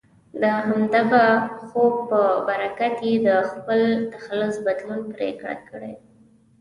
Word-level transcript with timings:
د 0.39 0.41
همدغه 0.67 1.25
خوب 1.67 1.93
په 2.09 2.21
برکت 2.47 2.95
یې 3.07 3.13
د 3.27 3.29
خپل 3.51 3.81
تخلص 4.15 4.55
بدلون 4.65 5.01
پرېکړه 5.15 5.55
کړې. 5.69 5.93